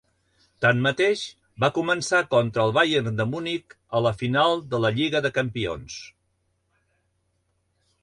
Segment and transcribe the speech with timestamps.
[0.65, 1.25] Tanmateix,
[1.63, 6.03] va començar contra el Bayern de Munic a la final de la Lliga de Campions.